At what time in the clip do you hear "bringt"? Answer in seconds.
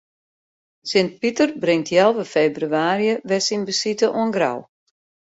1.63-1.91